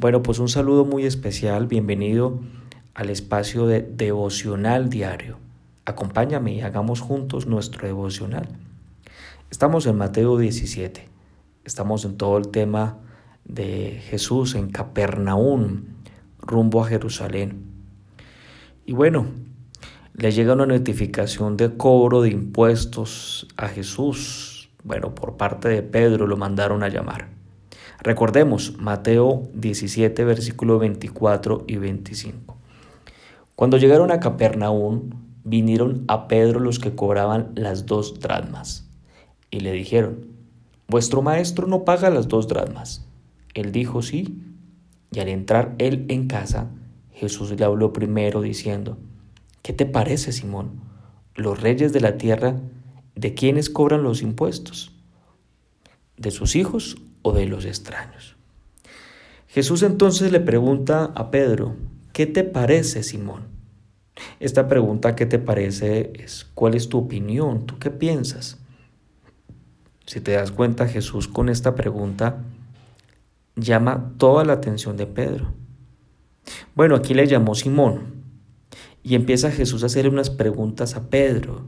[0.00, 2.38] Bueno, pues un saludo muy especial, bienvenido
[2.94, 5.38] al espacio de devocional diario.
[5.86, 8.48] Acompáñame y hagamos juntos nuestro devocional.
[9.50, 11.08] Estamos en Mateo 17,
[11.64, 12.98] estamos en todo el tema
[13.44, 15.86] de Jesús en Capernaum,
[16.38, 17.64] rumbo a Jerusalén.
[18.86, 19.26] Y bueno,
[20.14, 24.70] le llega una notificación de cobro de impuestos a Jesús.
[24.84, 27.37] Bueno, por parte de Pedro lo mandaron a llamar.
[28.00, 32.56] Recordemos Mateo 17, versículo 24 y 25.
[33.56, 35.10] Cuando llegaron a Capernaum,
[35.42, 38.88] vinieron a Pedro los que cobraban las dos dracmas
[39.50, 40.28] y le dijeron,
[40.86, 43.04] Vuestro maestro no paga las dos dracmas.
[43.54, 44.42] Él dijo sí,
[45.10, 46.70] y al entrar él en casa,
[47.12, 48.96] Jesús le habló primero diciendo,
[49.62, 50.80] ¿Qué te parece, Simón?
[51.34, 52.60] Los reyes de la tierra,
[53.16, 54.92] ¿de quiénes cobran los impuestos?
[56.16, 56.96] ¿De sus hijos
[57.32, 58.36] de los extraños.
[59.48, 61.76] Jesús entonces le pregunta a Pedro,
[62.12, 63.42] ¿qué te parece, Simón?
[64.40, 66.12] Esta pregunta, ¿qué te parece?
[66.14, 67.66] es ¿cuál es tu opinión?
[67.66, 68.58] ¿Tú qué piensas?
[70.06, 72.42] Si te das cuenta, Jesús con esta pregunta
[73.56, 75.52] llama toda la atención de Pedro.
[76.74, 78.18] Bueno, aquí le llamó Simón
[79.02, 81.62] y empieza Jesús a hacerle unas preguntas a Pedro,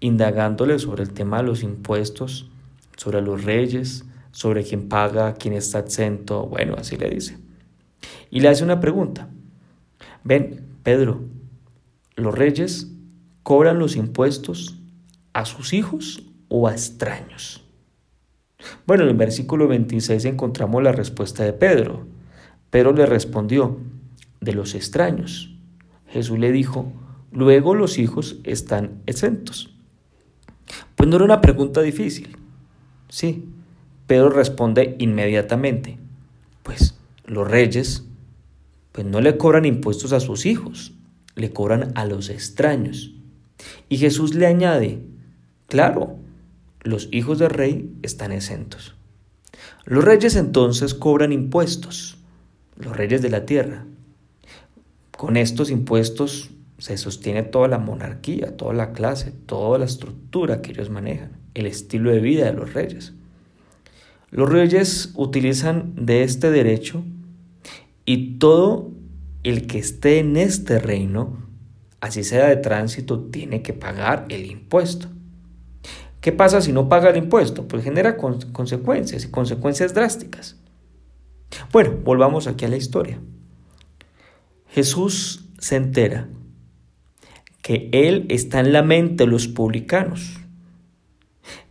[0.00, 2.50] indagándole sobre el tema de los impuestos,
[2.96, 7.38] sobre los reyes, sobre quién paga, quién está exento, bueno, así le dice.
[8.30, 9.28] Y le hace una pregunta.
[10.24, 11.20] Ven, Pedro,
[12.16, 12.90] ¿los reyes
[13.42, 14.80] cobran los impuestos
[15.32, 17.64] a sus hijos o a extraños?
[18.86, 22.06] Bueno, en el versículo 26 encontramos la respuesta de Pedro.
[22.70, 23.78] Pedro le respondió,
[24.42, 25.54] de los extraños.
[26.08, 26.92] Jesús le dijo,
[27.30, 29.74] luego los hijos están exentos.
[30.96, 32.36] Pues no era una pregunta difícil.
[33.08, 33.48] Sí,
[34.12, 35.96] Pedro responde inmediatamente,
[36.62, 38.04] pues los reyes
[38.92, 40.92] pues no le cobran impuestos a sus hijos,
[41.34, 43.14] le cobran a los extraños.
[43.88, 44.98] Y Jesús le añade,
[45.66, 46.18] claro,
[46.82, 48.94] los hijos del rey están exentos.
[49.86, 52.18] Los reyes entonces cobran impuestos,
[52.76, 53.86] los reyes de la tierra.
[55.16, 60.72] Con estos impuestos se sostiene toda la monarquía, toda la clase, toda la estructura que
[60.72, 63.14] ellos manejan, el estilo de vida de los reyes.
[64.32, 67.04] Los reyes utilizan de este derecho
[68.06, 68.90] y todo
[69.42, 71.46] el que esté en este reino,
[72.00, 75.08] así sea de tránsito, tiene que pagar el impuesto.
[76.22, 77.68] ¿Qué pasa si no paga el impuesto?
[77.68, 80.56] Pues genera consecuencias y consecuencias drásticas.
[81.70, 83.20] Bueno, volvamos aquí a la historia.
[84.68, 86.30] Jesús se entera
[87.60, 90.41] que Él está en la mente de los publicanos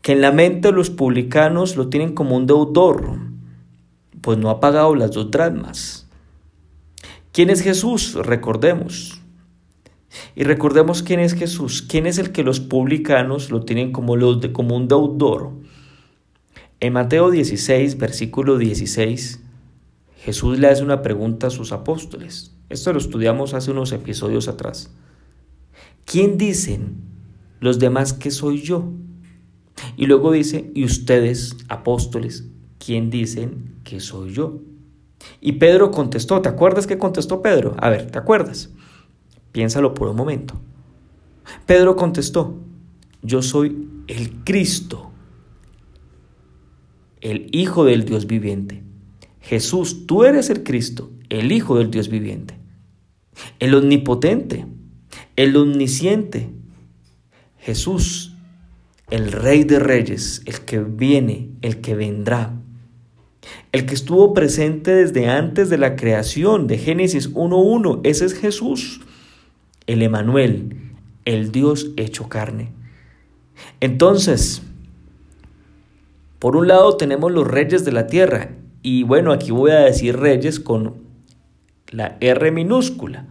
[0.02, 3.20] que en la mente los publicanos lo tienen como un deudor,
[4.22, 6.08] pues no ha pagado las dos dracmas.
[7.32, 8.16] ¿Quién es Jesús?
[8.16, 9.22] Recordemos.
[10.36, 11.82] Y recordemos quién es Jesús.
[11.82, 15.52] ¿Quién es el que los publicanos lo tienen como, los de, como un deudor?
[16.80, 19.42] En Mateo 16, versículo 16,
[20.18, 22.56] Jesús le hace una pregunta a sus apóstoles.
[22.70, 24.92] Esto lo estudiamos hace unos episodios atrás.
[26.06, 26.98] ¿Quién dicen
[27.60, 28.92] los demás que soy yo?
[29.98, 32.48] Y luego dice, y ustedes, apóstoles,
[32.78, 34.62] ¿quién dicen que soy yo?
[35.40, 37.76] Y Pedro contestó, ¿te acuerdas qué contestó Pedro?
[37.80, 38.72] A ver, ¿te acuerdas?
[39.52, 40.60] Piénsalo por un momento.
[41.66, 42.56] Pedro contestó,
[43.22, 45.12] yo soy el Cristo,
[47.22, 48.84] el Hijo del Dios viviente.
[49.40, 52.58] Jesús, tú eres el Cristo, el Hijo del Dios viviente,
[53.60, 54.66] el omnipotente,
[55.36, 56.50] el omnisciente.
[57.58, 58.31] Jesús,
[59.12, 62.54] el Rey de Reyes, el que viene, el que vendrá,
[63.74, 69.02] el que estuvo presente desde antes de la creación de Génesis 1.1, ese es Jesús,
[69.86, 70.94] el Emanuel,
[71.26, 72.72] el Dios hecho carne.
[73.82, 74.64] Entonces,
[76.40, 78.52] por un lado tenemos los reyes de la tierra,
[78.82, 81.04] y bueno, aquí voy a decir reyes con
[81.90, 83.28] la R minúscula.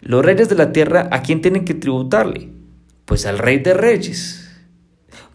[0.00, 2.50] Los reyes de la tierra, ¿a quién tienen que tributarle?
[3.04, 4.47] Pues al rey de reyes,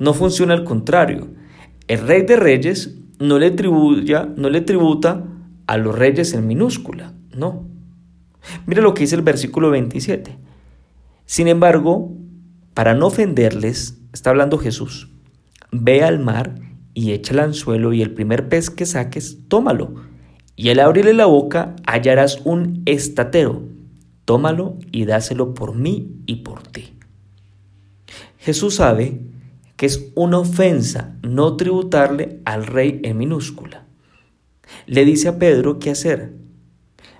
[0.03, 1.29] no funciona al contrario.
[1.87, 5.23] El rey de reyes no le, tribuya, no le tributa
[5.65, 7.65] a los reyes en minúscula, no.
[8.65, 10.37] Mira lo que dice el versículo 27.
[11.25, 12.11] Sin embargo,
[12.73, 15.09] para no ofenderles, está hablando Jesús,
[15.71, 16.55] ve al mar
[16.93, 19.95] y echa el anzuelo y el primer pez que saques, tómalo.
[20.57, 23.63] Y al abrirle la boca hallarás un estatero.
[24.25, 26.93] Tómalo y dáselo por mí y por ti.
[28.37, 29.32] Jesús sabe
[29.75, 33.85] que es una ofensa no tributarle al rey en minúscula.
[34.85, 36.33] le dice a Pedro qué hacer.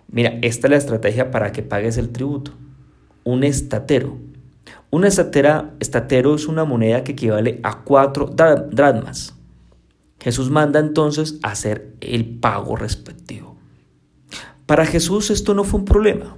[0.08, 2.52] Mira, esta es la estrategia para que pagues el tributo.
[3.24, 4.18] Un estatero.
[4.92, 9.36] Un estatera, estatero es una moneda que equivale a cuatro dracmas.
[10.20, 13.58] Jesús manda entonces hacer el pago respectivo.
[14.66, 16.38] Para Jesús esto no fue un problema.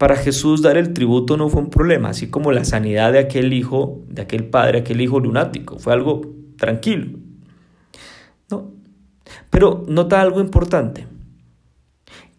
[0.00, 3.52] Para Jesús dar el tributo no fue un problema, así como la sanidad de aquel
[3.52, 5.78] hijo, de aquel padre, aquel hijo lunático.
[5.78, 6.22] Fue algo
[6.56, 7.18] tranquilo.
[8.50, 8.70] No.
[9.50, 11.06] Pero nota algo importante.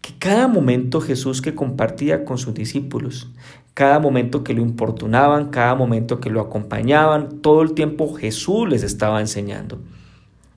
[0.00, 3.30] Que cada momento Jesús que compartía con sus discípulos,
[3.74, 8.82] cada momento que lo importunaban, cada momento que lo acompañaban, todo el tiempo Jesús les
[8.82, 9.78] estaba enseñando.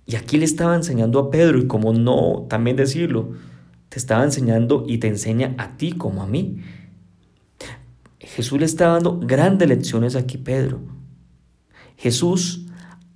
[0.07, 3.33] Y aquí le estaba enseñando a Pedro y como no, también decirlo,
[3.89, 6.63] te estaba enseñando y te enseña a ti como a mí.
[8.19, 10.79] Jesús le está dando grandes lecciones aquí, Pedro.
[11.97, 12.65] Jesús,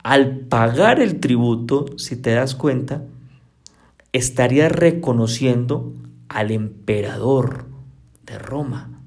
[0.03, 3.03] al pagar el tributo, si te das cuenta,
[4.11, 5.93] estaría reconociendo
[6.27, 7.65] al emperador
[8.25, 9.01] de Roma.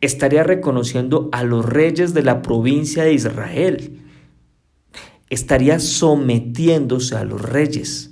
[0.00, 3.98] Estaría reconociendo a los reyes de la provincia de Israel
[5.32, 8.10] estaría sometiéndose a los reyes,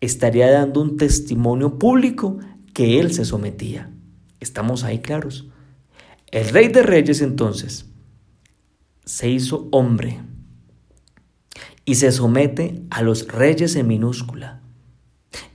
[0.00, 2.38] estaría dando un testimonio público
[2.72, 3.90] que él se sometía.
[4.38, 5.48] ¿Estamos ahí claros?
[6.30, 7.86] El rey de reyes entonces
[9.04, 10.20] se hizo hombre
[11.86, 14.60] y se somete a los reyes en minúscula.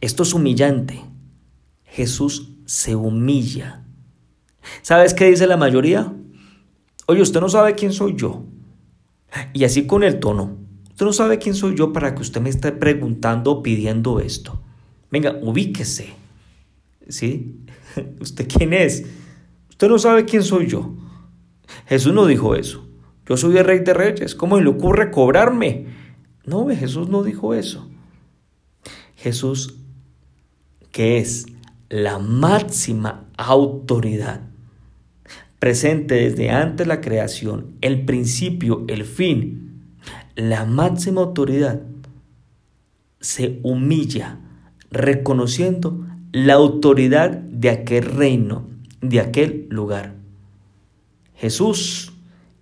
[0.02, 1.02] Esto es humillante.
[1.84, 3.86] Jesús se humilla.
[4.82, 6.12] ¿Sabes qué dice la mayoría?
[7.06, 8.44] Oye, usted no sabe quién soy yo.
[9.54, 10.58] Y así con el tono.
[10.90, 14.60] Usted no sabe quién soy yo para que usted me esté preguntando o pidiendo esto.
[15.12, 16.14] Venga, ubíquese.
[17.08, 17.60] ¿Sí?
[18.20, 19.06] ¿Usted quién es?
[19.84, 20.94] Usted no sabe quién soy yo.
[21.88, 22.88] Jesús no dijo eso.
[23.28, 24.34] Yo soy el rey de reyes.
[24.34, 25.88] ¿Cómo le ocurre cobrarme?
[26.46, 27.90] No, Jesús no dijo eso.
[29.18, 29.76] Jesús,
[30.94, 31.48] que es
[31.90, 34.44] la máxima autoridad,
[35.60, 39.98] presente desde antes la creación, el principio, el fin,
[40.38, 41.82] la máxima autoridad
[43.20, 44.40] se humilla
[44.92, 48.72] reconociendo la autoridad de aquel reino,
[49.04, 50.16] de aquel lugar.
[51.36, 52.14] Jesús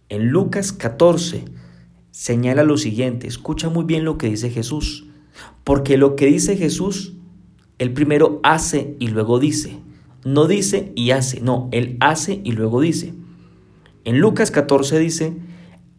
[0.10, 1.46] en Lucas 14
[2.10, 5.08] señala lo siguiente, escucha muy bien lo que dice Jesús,
[5.64, 7.14] porque lo que dice Jesús,
[7.78, 9.80] él primero hace y luego dice,
[10.26, 13.14] no dice y hace, no, él hace y luego dice.
[14.04, 15.38] En Lucas 14 dice,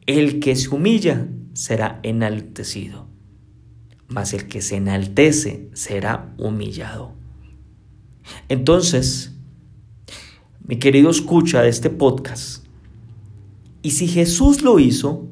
[0.06, 3.06] el que se humilla será enaltecido,
[4.08, 7.12] mas el que se enaltece será humillado.
[8.48, 9.31] Entonces,
[10.66, 12.64] mi querido escucha de este podcast,
[13.82, 15.28] y si Jesús lo hizo,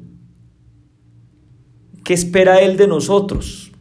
[2.03, 3.71] ¿qué espera Él de nosotros?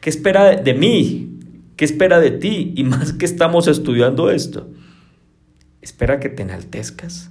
[0.00, 1.38] ¿Qué espera de mí?
[1.76, 2.72] ¿Qué espera de ti?
[2.76, 4.70] Y más que estamos estudiando esto,
[5.80, 7.30] espera que te enaltezcas,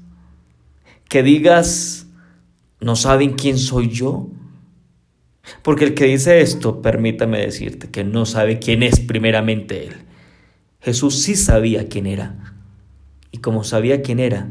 [1.07, 2.07] que digas,
[2.81, 4.27] ¿No saben quién soy yo?
[5.61, 9.93] Porque el que dice esto, permítame decirte, que no sabe quién es primeramente Él.
[10.81, 12.50] Jesús sí sabía quién era.
[13.31, 14.49] Y como sabía quién era,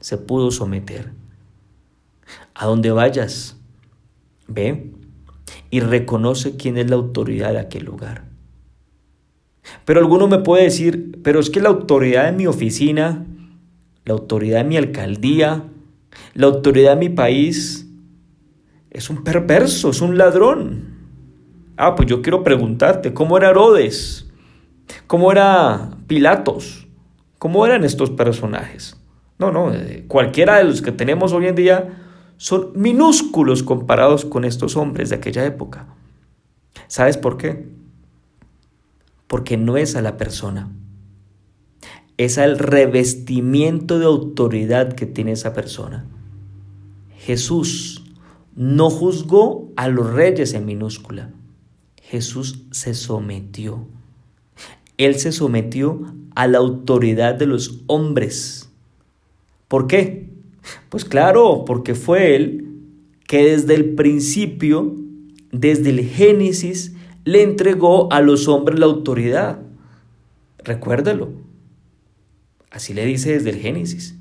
[0.00, 1.12] se pudo someter.
[2.54, 3.56] A donde vayas,
[4.48, 4.92] ve
[5.70, 8.24] y reconoce quién es la autoridad de aquel lugar.
[9.84, 13.26] Pero alguno me puede decir, pero es que la autoridad de mi oficina,
[14.04, 15.64] la autoridad de mi alcaldía,
[16.34, 17.88] la autoridad de mi país
[18.90, 20.96] es un perverso, es un ladrón.
[21.76, 24.30] Ah, pues yo quiero preguntarte, ¿cómo era Herodes?
[25.06, 26.85] ¿Cómo era Pilatos?
[27.38, 28.96] ¿Cómo eran estos personajes?
[29.38, 32.02] No, no, eh, cualquiera de los que tenemos hoy en día
[32.38, 35.86] son minúsculos comparados con estos hombres de aquella época.
[36.88, 37.68] ¿Sabes por qué?
[39.26, 40.70] Porque no es a la persona,
[42.16, 46.06] es al revestimiento de autoridad que tiene esa persona.
[47.18, 48.04] Jesús
[48.54, 51.30] no juzgó a los reyes en minúscula.
[52.02, 53.86] Jesús se sometió.
[54.96, 58.70] Él se sometió a la autoridad de los hombres.
[59.66, 60.30] ¿Por qué?
[60.88, 62.62] Pues claro, porque fue Él
[63.26, 64.94] que desde el principio,
[65.50, 69.58] desde el Génesis, le entregó a los hombres la autoridad.
[70.58, 71.30] Recuérdalo.
[72.70, 74.16] Así le dice desde el Génesis.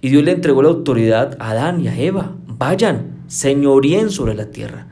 [0.00, 2.36] Y Dios le entregó la autoridad a Adán y a Eva.
[2.46, 4.88] Vayan, señoríen sobre la tierra.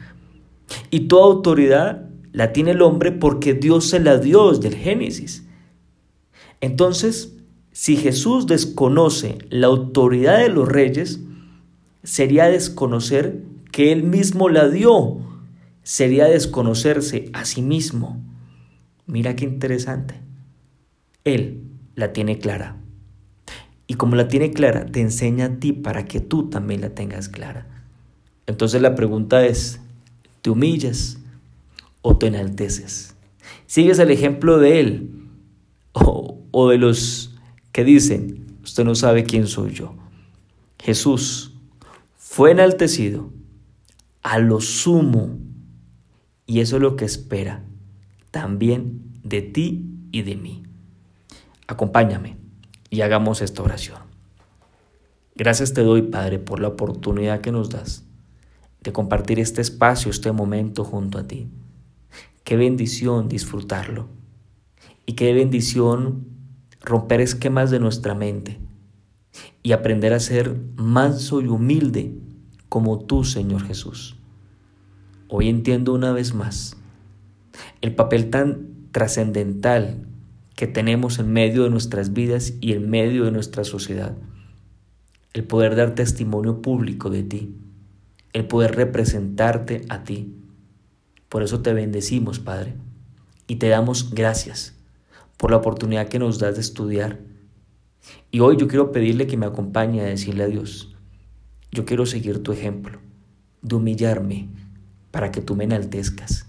[0.91, 5.46] Y toda autoridad la tiene el hombre porque Dios se la dio desde el Génesis.
[6.61, 7.37] Entonces,
[7.73, 11.21] si Jesús desconoce la autoridad de los reyes,
[12.03, 15.19] sería desconocer que Él mismo la dio,
[15.83, 18.23] sería desconocerse a sí mismo.
[19.07, 20.15] Mira qué interesante.
[21.25, 22.77] Él la tiene clara.
[23.87, 27.29] Y como la tiene clara, te enseña a ti para que tú también la tengas
[27.29, 27.67] clara.
[28.47, 29.81] Entonces la pregunta es,
[30.43, 31.19] ¿te humillas
[32.03, 33.15] o te enalteces?
[33.67, 35.16] ¿Sigues el ejemplo de Él
[36.59, 37.35] o de los
[37.71, 39.95] que dicen, usted no sabe quién soy yo?
[40.79, 41.53] Jesús
[42.17, 43.31] fue enaltecido
[44.23, 45.37] a lo sumo
[46.47, 47.63] y eso es lo que espera
[48.31, 50.63] también de ti y de mí.
[51.67, 52.39] Acompáñame
[52.89, 53.99] y hagamos esta oración.
[55.35, 58.03] Gracias te doy, Padre, por la oportunidad que nos das
[58.81, 61.51] de compartir este espacio, este momento junto a ti.
[62.45, 64.09] Qué bendición disfrutarlo
[65.05, 66.36] y qué bendición
[66.87, 68.61] romper esquemas de nuestra mente
[69.63, 72.15] y aprender a ser manso y humilde
[72.69, 74.17] como tú, Señor Jesús.
[75.29, 76.77] Hoy entiendo una vez más
[77.81, 80.07] el papel tan trascendental
[80.55, 84.17] que tenemos en medio de nuestras vidas y en medio de nuestra sociedad.
[85.33, 87.57] El poder dar testimonio público de ti,
[88.33, 90.37] el poder representarte a ti.
[91.29, 92.75] Por eso te bendecimos, Padre,
[93.49, 94.76] y te damos gracias
[95.37, 97.21] por la oportunidad que nos das de estudiar.
[98.31, 100.95] Y hoy yo quiero pedirle que me acompañe a decirle a Dios,
[101.71, 102.99] yo quiero seguir tu ejemplo,
[103.63, 104.49] de humillarme
[105.11, 106.47] para que tú me enaltezcas.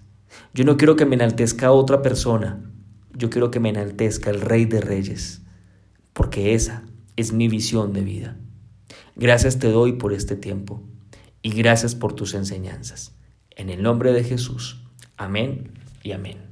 [0.54, 2.62] Yo no quiero que me enaltezca otra persona,
[3.14, 5.42] yo quiero que me enaltezca el Rey de Reyes,
[6.14, 6.84] porque esa
[7.16, 8.38] es mi visión de vida.
[9.16, 10.84] Gracias te doy por este tiempo
[11.42, 13.16] y gracias por tus enseñanzas.
[13.52, 14.84] En el nombre de Jesús.
[15.18, 15.72] Amén
[16.04, 16.47] y amén.